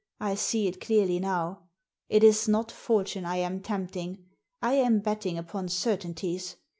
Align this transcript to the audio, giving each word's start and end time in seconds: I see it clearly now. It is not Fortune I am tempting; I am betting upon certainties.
I 0.19 0.33
see 0.33 0.65
it 0.65 0.81
clearly 0.81 1.19
now. 1.19 1.67
It 2.09 2.23
is 2.23 2.47
not 2.47 2.71
Fortune 2.71 3.23
I 3.23 3.35
am 3.35 3.59
tempting; 3.61 4.25
I 4.59 4.73
am 4.73 4.97
betting 4.99 5.37
upon 5.37 5.69
certainties. 5.69 6.55